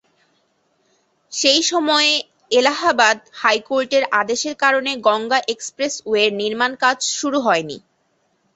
[1.31, 2.11] সেই সময়ে
[2.51, 7.77] এলাহাবাদ হাইকোর্টের আদেশের কারণে গঙ্গা এক্সপ্রেসওয়ের নির্মাণ কাজ শুরু হয়নি।